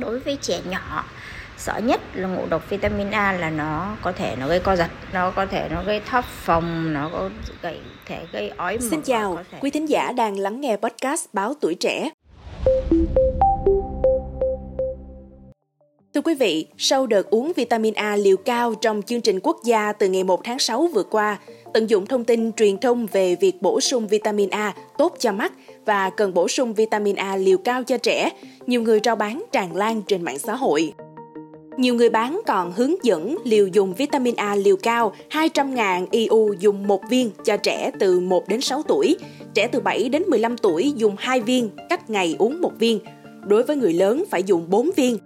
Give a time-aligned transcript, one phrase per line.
[0.00, 1.04] đối với trẻ nhỏ
[1.58, 4.90] sợ nhất là ngộ độc vitamin A là nó có thể nó gây co giật
[5.12, 7.30] nó có thể nó gây thấp phồng nó có
[7.62, 9.58] gây thể gây ói mửa Xin chào, thể...
[9.60, 12.10] quý thính giả đang lắng nghe podcast Báo Tuổi Trẻ.
[16.14, 19.92] Thưa quý vị, sau đợt uống vitamin A liều cao trong chương trình quốc gia
[19.92, 21.38] từ ngày 1 tháng 6 vừa qua,
[21.74, 25.52] tận dụng thông tin truyền thông về việc bổ sung vitamin A tốt cho mắt
[25.86, 28.30] và cần bổ sung vitamin A liều cao cho trẻ,
[28.66, 30.92] nhiều người rao bán tràn lan trên mạng xã hội.
[31.76, 36.86] Nhiều người bán còn hướng dẫn liều dùng vitamin A liều cao 200.000 IU dùng
[36.86, 39.16] một viên cho trẻ từ 1 đến 6 tuổi,
[39.54, 42.98] trẻ từ 7 đến 15 tuổi dùng 2 viên, cách ngày uống một viên.
[43.46, 45.18] Đối với người lớn phải dùng 4 viên.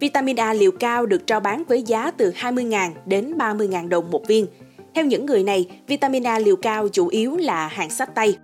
[0.00, 4.26] Vitamin A liều cao được trao bán với giá từ 20.000 đến 30.000 đồng một
[4.26, 4.46] viên.
[4.94, 8.36] Theo những người này, vitamin A liều cao chủ yếu là hàng sách tay.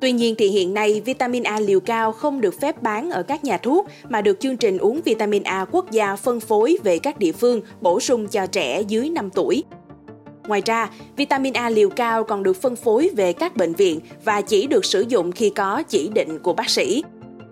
[0.00, 3.44] Tuy nhiên thì hiện nay vitamin A liều cao không được phép bán ở các
[3.44, 7.18] nhà thuốc mà được chương trình uống vitamin A quốc gia phân phối về các
[7.18, 9.64] địa phương bổ sung cho trẻ dưới 5 tuổi.
[10.46, 14.40] Ngoài ra, vitamin A liều cao còn được phân phối về các bệnh viện và
[14.40, 17.02] chỉ được sử dụng khi có chỉ định của bác sĩ.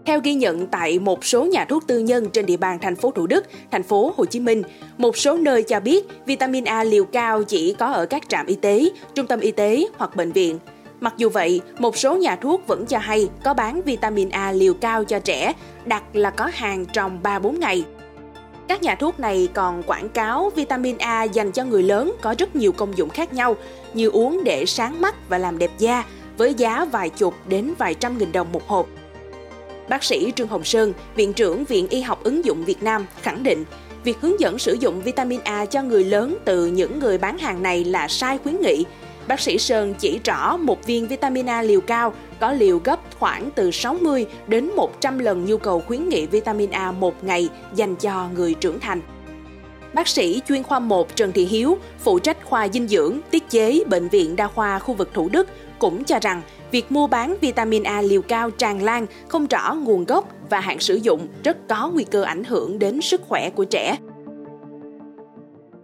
[0.09, 3.11] Theo ghi nhận tại một số nhà thuốc tư nhân trên địa bàn thành phố
[3.11, 4.63] Thủ Đức, thành phố Hồ Chí Minh,
[4.99, 8.55] một số nơi cho biết vitamin A liều cao chỉ có ở các trạm y
[8.55, 10.59] tế, trung tâm y tế hoặc bệnh viện.
[11.01, 14.75] Mặc dù vậy, một số nhà thuốc vẫn cho hay có bán vitamin A liều
[14.75, 15.53] cao cho trẻ,
[15.85, 17.85] đặt là có hàng trong 3-4 ngày.
[18.69, 22.57] Các nhà thuốc này còn quảng cáo vitamin A dành cho người lớn có rất
[22.57, 23.57] nhiều công dụng khác nhau,
[23.95, 26.05] như uống để sáng mắt và làm đẹp da,
[26.37, 28.87] với giá vài chục đến vài trăm nghìn đồng một hộp.
[29.89, 33.43] Bác sĩ Trương Hồng Sơn, Viện trưởng Viện Y học ứng dụng Việt Nam khẳng
[33.43, 33.65] định,
[34.05, 37.63] việc hướng dẫn sử dụng vitamin A cho người lớn từ những người bán hàng
[37.63, 38.85] này là sai khuyến nghị.
[39.29, 43.51] Bác sĩ Sơn chỉ rõ một viên vitamin A liều cao có liều gấp khoảng
[43.51, 48.29] từ 60 đến 100 lần nhu cầu khuyến nghị vitamin A một ngày dành cho
[48.35, 49.01] người trưởng thành.
[49.95, 53.81] Bác sĩ chuyên khoa 1 Trần Thị Hiếu, phụ trách khoa dinh dưỡng, tiết chế
[53.87, 55.49] Bệnh viện Đa khoa khu vực Thủ Đức
[55.79, 60.05] cũng cho rằng việc mua bán vitamin A liều cao tràn lan, không rõ nguồn
[60.05, 63.65] gốc và hạn sử dụng rất có nguy cơ ảnh hưởng đến sức khỏe của
[63.65, 63.97] trẻ.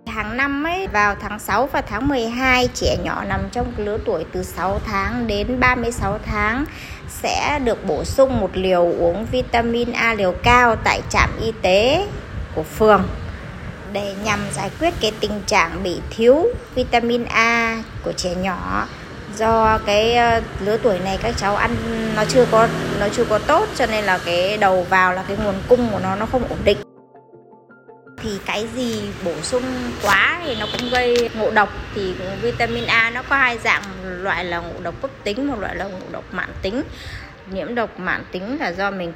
[0.07, 4.25] Hàng năm ấy, vào tháng 6 và tháng 12, trẻ nhỏ nằm trong lứa tuổi
[4.33, 6.65] từ 6 tháng đến 36 tháng
[7.09, 12.09] sẽ được bổ sung một liều uống vitamin A liều cao tại trạm y tế
[12.55, 13.03] của phường
[13.95, 18.87] để nhằm giải quyết cái tình trạng bị thiếu vitamin A của trẻ nhỏ.
[19.37, 21.77] Do cái ờ, lứa tuổi này các cháu ăn
[22.17, 22.69] nó chưa có,
[23.01, 25.99] nó chưa có tốt, cho nên là cái đầu vào là cái nguồn cung của
[25.99, 26.79] nó nó không ổn định.
[28.23, 29.63] Thì cái gì bổ sung
[30.03, 31.69] quá thì nó cũng gây ngộ độc.
[31.95, 35.77] Thì vitamin A nó có hai dạng loại là ngộ độc cấp tính, một loại
[35.77, 36.83] là ngộ độc mãn tính.
[37.51, 39.13] Nhiễm độc mãn tính là do mình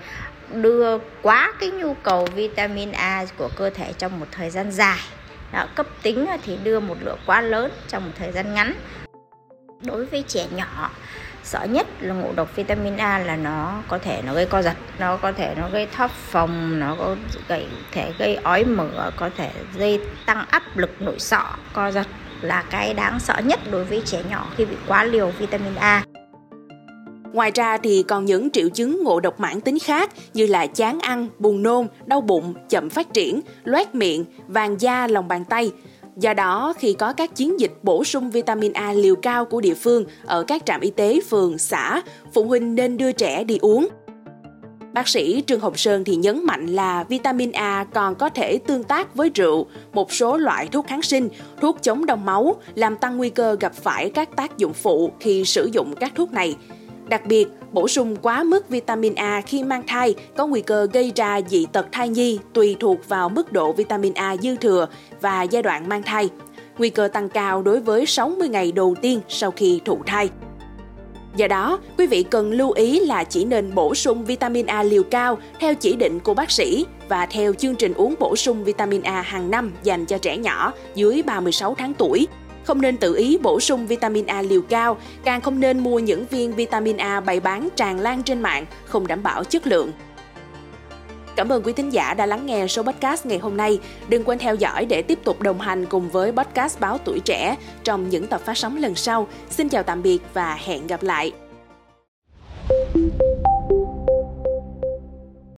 [0.52, 4.98] đưa quá cái nhu cầu vitamin A của cơ thể trong một thời gian dài.
[5.52, 8.74] Đó, cấp tính thì đưa một lượng quá lớn trong một thời gian ngắn.
[9.82, 10.90] Đối với trẻ nhỏ
[11.44, 14.76] sợ nhất là ngộ độc vitamin A là nó có thể nó gây co giật
[14.98, 17.16] nó có thể nó gây thấp phòng, nó có
[17.48, 22.06] gây thể gây ói mửa có thể gây tăng áp lực nội sọ co giật
[22.40, 26.02] là cái đáng sợ nhất đối với trẻ nhỏ khi bị quá liều vitamin A.
[27.32, 30.98] Ngoài ra thì còn những triệu chứng ngộ độc mãn tính khác như là chán
[31.00, 35.72] ăn, buồn nôn, đau bụng, chậm phát triển, loét miệng, vàng da lòng bàn tay,
[36.18, 39.74] Do đó, khi có các chiến dịch bổ sung vitamin A liều cao của địa
[39.74, 42.02] phương ở các trạm y tế phường, xã,
[42.34, 43.88] phụ huynh nên đưa trẻ đi uống.
[44.92, 48.84] Bác sĩ Trương Hồng Sơn thì nhấn mạnh là vitamin A còn có thể tương
[48.84, 51.28] tác với rượu, một số loại thuốc kháng sinh,
[51.60, 55.44] thuốc chống đông máu, làm tăng nguy cơ gặp phải các tác dụng phụ khi
[55.44, 56.56] sử dụng các thuốc này.
[57.08, 61.12] Đặc biệt, bổ sung quá mức vitamin A khi mang thai có nguy cơ gây
[61.16, 64.88] ra dị tật thai nhi tùy thuộc vào mức độ vitamin A dư thừa
[65.20, 66.28] và giai đoạn mang thai.
[66.78, 70.30] Nguy cơ tăng cao đối với 60 ngày đầu tiên sau khi thụ thai.
[71.36, 75.02] Do đó, quý vị cần lưu ý là chỉ nên bổ sung vitamin A liều
[75.02, 79.02] cao theo chỉ định của bác sĩ và theo chương trình uống bổ sung vitamin
[79.02, 82.26] A hàng năm dành cho trẻ nhỏ dưới 36 tháng tuổi
[82.64, 86.26] không nên tự ý bổ sung vitamin A liều cao, càng không nên mua những
[86.30, 89.92] viên vitamin A bày bán tràn lan trên mạng, không đảm bảo chất lượng.
[91.36, 93.78] Cảm ơn quý thính giả đã lắng nghe số podcast ngày hôm nay.
[94.08, 97.56] Đừng quên theo dõi để tiếp tục đồng hành cùng với podcast Báo Tuổi Trẻ
[97.84, 99.28] trong những tập phát sóng lần sau.
[99.50, 101.47] Xin chào tạm biệt và hẹn gặp lại!